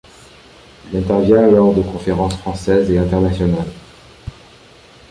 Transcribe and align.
Il 0.87 0.97
intervient 0.97 1.43
lors 1.51 1.75
de 1.75 1.83
conférences 1.83 2.35
françaises 2.37 2.89
et 2.89 2.97
internationales. 2.97 3.69